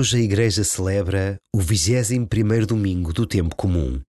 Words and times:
Hoje 0.00 0.16
a 0.16 0.20
Igreja 0.20 0.64
celebra 0.64 1.36
o 1.54 1.60
21 1.60 2.64
domingo 2.64 3.12
do 3.12 3.26
tempo 3.26 3.54
comum. 3.54 4.00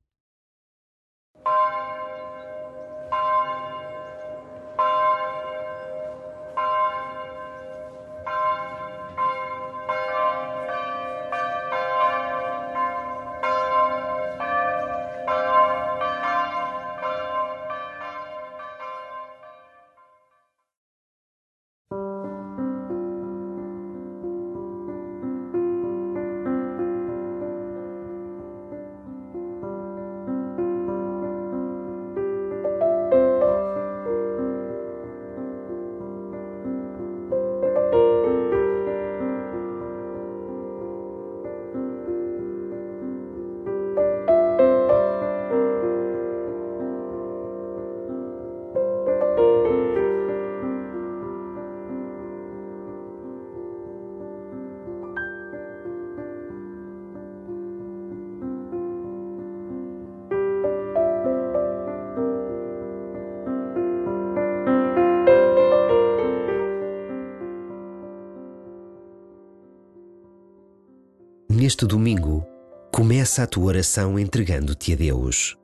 Neste 71.54 71.86
domingo, 71.86 72.48
começa 72.94 73.44
a 73.44 73.46
tua 73.46 73.66
oração 73.66 74.18
entregando-te 74.18 74.94
a 74.94 74.96
Deus. 74.96 75.58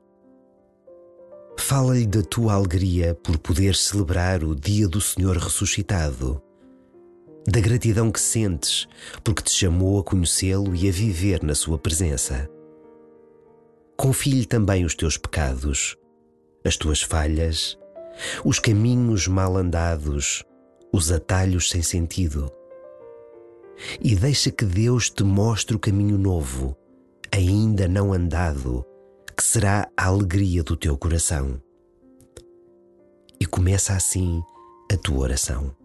Fala-lhe 1.58 2.06
da 2.06 2.20
tua 2.20 2.52
alegria 2.52 3.14
por 3.14 3.38
poder 3.38 3.74
celebrar 3.74 4.44
o 4.44 4.54
dia 4.54 4.86
do 4.86 5.00
Senhor 5.00 5.38
ressuscitado, 5.38 6.42
da 7.46 7.58
gratidão 7.58 8.12
que 8.12 8.20
sentes 8.20 8.86
porque 9.24 9.42
te 9.42 9.50
chamou 9.50 9.98
a 9.98 10.04
conhecê-lo 10.04 10.76
e 10.76 10.86
a 10.86 10.92
viver 10.92 11.42
na 11.42 11.54
sua 11.54 11.78
presença. 11.78 12.46
Confie-lhe 13.96 14.44
também 14.44 14.84
os 14.84 14.94
teus 14.94 15.16
pecados, 15.16 15.96
as 16.66 16.76
tuas 16.76 17.00
falhas, 17.00 17.78
os 18.44 18.58
caminhos 18.58 19.26
mal 19.26 19.56
andados, 19.56 20.44
os 20.92 21.10
atalhos 21.10 21.70
sem 21.70 21.80
sentido 21.80 22.52
e 24.00 24.14
deixa 24.14 24.50
que 24.50 24.64
Deus 24.64 25.10
te 25.10 25.22
mostre 25.24 25.76
o 25.76 25.78
caminho 25.78 26.18
novo, 26.18 26.76
ainda 27.32 27.86
não 27.86 28.12
andado, 28.12 28.84
que 29.36 29.42
será 29.42 29.88
a 29.96 30.06
alegria 30.06 30.62
do 30.62 30.76
teu 30.76 30.96
coração. 30.96 31.60
E 33.40 33.46
começa 33.46 33.94
assim 33.94 34.42
a 34.92 34.96
tua 34.96 35.18
oração. 35.18 35.77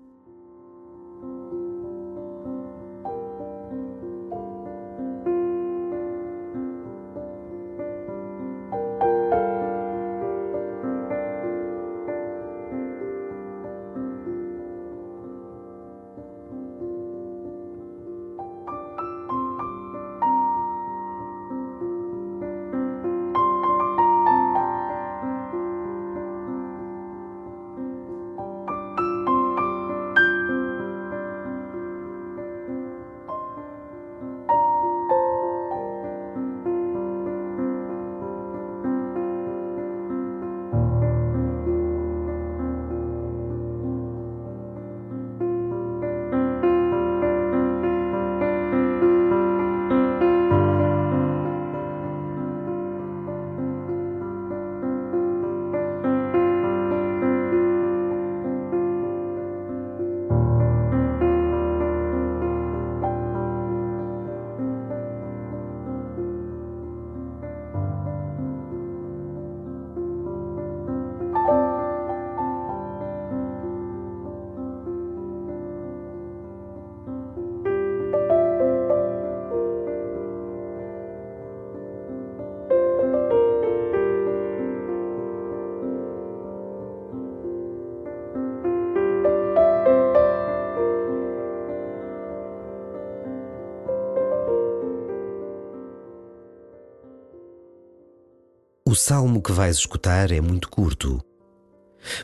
Salmo 99.04 99.42
que 99.42 99.52
vais 99.52 99.76
escutar 99.76 100.32
é 100.32 100.40
muito 100.40 100.70
curto. 100.70 101.22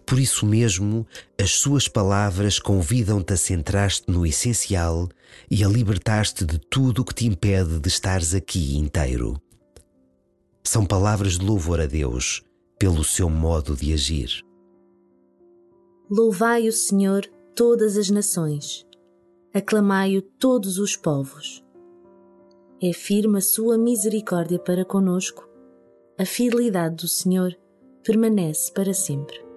Por 0.05 0.17
isso 0.17 0.45
mesmo, 0.45 1.05
as 1.37 1.51
suas 1.51 1.89
palavras 1.89 2.57
convidam-te 2.57 3.33
a 3.33 3.37
centrar-te 3.37 4.09
no 4.09 4.25
essencial 4.25 5.09
e 5.51 5.61
a 5.61 5.67
libertar-te 5.67 6.45
de 6.45 6.57
tudo 6.57 7.01
o 7.01 7.05
que 7.05 7.13
te 7.13 7.27
impede 7.27 7.79
de 7.79 7.87
estares 7.89 8.33
aqui 8.33 8.77
inteiro. 8.77 9.35
São 10.63 10.85
palavras 10.85 11.37
de 11.37 11.45
louvor 11.45 11.81
a 11.81 11.85
Deus 11.85 12.43
pelo 12.79 13.03
seu 13.03 13.29
modo 13.29 13.75
de 13.75 13.91
agir. 13.91 14.41
Louvai 16.09 16.65
o 16.69 16.71
Senhor 16.71 17.25
todas 17.53 17.97
as 17.97 18.09
nações, 18.09 18.85
aclamai-o 19.53 20.21
todos 20.21 20.79
os 20.79 20.95
povos. 20.95 21.61
É 22.81 22.93
firme 22.93 23.39
a 23.39 23.41
sua 23.41 23.77
misericórdia 23.77 24.57
para 24.57 24.85
conosco 24.85 25.48
a 26.19 26.25
fidelidade 26.25 26.97
do 26.97 27.07
Senhor 27.07 27.57
permanece 28.03 28.73
para 28.73 28.93
sempre. 28.93 29.48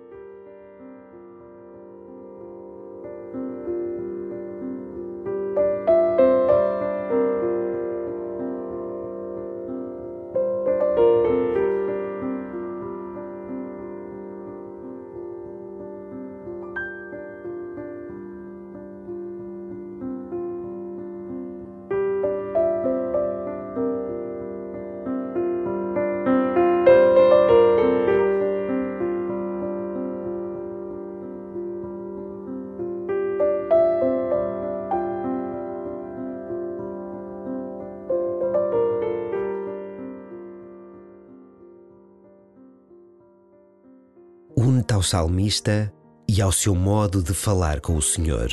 Ao 45.03 45.05
salmista 45.05 45.93
e 46.29 46.41
ao 46.41 46.53
seu 46.53 46.77
modo 46.77 47.25
de 47.25 47.35
falar 47.35 47.81
com 47.81 47.97
o 47.97 48.03
Senhor. 48.03 48.49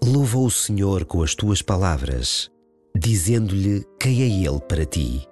Louva 0.00 0.38
o 0.38 0.50
Senhor 0.50 1.04
com 1.04 1.20
as 1.20 1.34
tuas 1.34 1.60
palavras, 1.60 2.48
dizendo-lhe 2.96 3.84
quem 3.98 4.22
é 4.22 4.46
Ele 4.46 4.60
para 4.60 4.86
ti. 4.86 5.26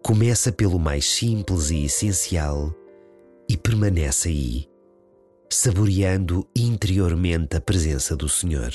Começa 0.00 0.52
pelo 0.52 0.78
mais 0.78 1.04
simples 1.04 1.70
e 1.70 1.84
essencial 1.84 2.72
e 3.48 3.56
permanece 3.56 4.28
aí, 4.28 4.68
saboreando 5.52 6.46
interiormente 6.54 7.56
a 7.56 7.60
presença 7.60 8.14
do 8.14 8.28
Senhor. 8.28 8.70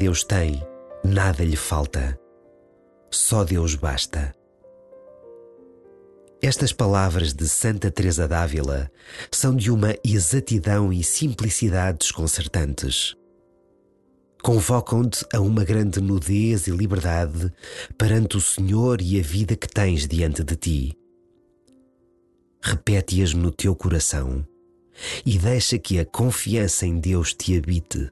Deus 0.00 0.24
tem, 0.24 0.66
nada 1.04 1.44
lhe 1.44 1.56
falta. 1.56 2.18
Só 3.10 3.44
Deus 3.44 3.74
basta. 3.74 4.34
Estas 6.40 6.72
palavras 6.72 7.34
de 7.34 7.46
Santa 7.46 7.90
Teresa 7.90 8.26
d'Ávila 8.26 8.90
são 9.30 9.54
de 9.54 9.70
uma 9.70 9.94
exatidão 10.02 10.90
e 10.90 11.04
simplicidade 11.04 11.98
desconcertantes. 11.98 13.14
Convocam-te 14.42 15.22
a 15.34 15.38
uma 15.38 15.64
grande 15.64 16.00
nudez 16.00 16.66
e 16.66 16.70
liberdade 16.70 17.52
perante 17.98 18.38
o 18.38 18.40
Senhor 18.40 19.02
e 19.02 19.20
a 19.20 19.22
vida 19.22 19.54
que 19.54 19.68
tens 19.68 20.08
diante 20.08 20.42
de 20.42 20.56
ti. 20.56 20.98
Repete-as 22.62 23.34
no 23.34 23.50
teu 23.50 23.76
coração 23.76 24.46
e 25.26 25.36
deixa 25.36 25.78
que 25.78 25.98
a 25.98 26.06
confiança 26.06 26.86
em 26.86 26.98
Deus 26.98 27.34
te 27.34 27.54
habite. 27.54 28.10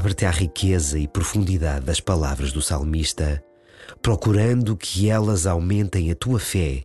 Abre-te 0.00 0.24
à 0.24 0.30
riqueza 0.30 0.98
e 0.98 1.06
profundidade 1.06 1.84
das 1.84 2.00
palavras 2.00 2.54
do 2.54 2.62
salmista, 2.62 3.44
procurando 4.00 4.74
que 4.74 5.10
elas 5.10 5.46
aumentem 5.46 6.10
a 6.10 6.14
tua 6.14 6.40
fé 6.40 6.84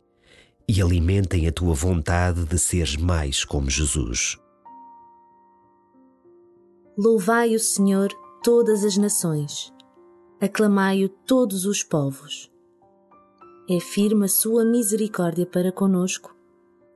e 0.68 0.82
alimentem 0.82 1.48
a 1.48 1.52
tua 1.54 1.74
vontade 1.74 2.44
de 2.44 2.60
seres 2.60 2.98
mais 2.98 3.46
como 3.46 3.70
Jesus. 3.70 4.38
Louvai 6.98 7.56
o 7.56 7.60
Senhor 7.60 8.10
todas 8.44 8.84
as 8.84 8.98
nações, 8.98 9.74
aclamai-o 10.42 11.08
todos 11.08 11.66
os 11.66 11.82
povos. 11.84 12.52
É 13.70 13.80
firme 13.80 14.26
a 14.26 14.28
sua 14.28 14.66
misericórdia 14.66 15.46
para 15.46 15.72
conosco, 15.72 16.36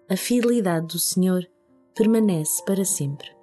a 0.10 0.18
fidelidade 0.18 0.88
do 0.88 1.00
Senhor 1.00 1.48
permanece 1.96 2.62
para 2.66 2.84
sempre. 2.84 3.39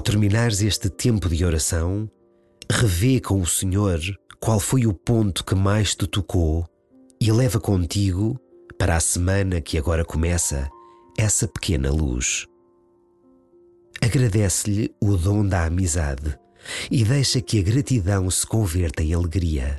Ao 0.00 0.02
terminares 0.02 0.62
este 0.62 0.88
tempo 0.88 1.28
de 1.28 1.44
oração, 1.44 2.10
revê 2.72 3.20
com 3.20 3.38
o 3.38 3.46
Senhor 3.46 4.00
qual 4.40 4.58
foi 4.58 4.86
o 4.86 4.94
ponto 4.94 5.44
que 5.44 5.54
mais 5.54 5.94
te 5.94 6.06
tocou 6.06 6.64
e 7.20 7.30
leva 7.30 7.60
contigo, 7.60 8.40
para 8.78 8.96
a 8.96 9.00
semana 9.00 9.60
que 9.60 9.76
agora 9.76 10.02
começa, 10.02 10.70
essa 11.18 11.46
pequena 11.46 11.90
luz. 11.90 12.46
Agradece-lhe 14.00 14.90
o 15.02 15.18
dom 15.18 15.46
da 15.46 15.66
amizade 15.66 16.34
e 16.90 17.04
deixa 17.04 17.42
que 17.42 17.58
a 17.58 17.62
gratidão 17.62 18.30
se 18.30 18.46
converta 18.46 19.02
em 19.02 19.12
alegria. 19.12 19.78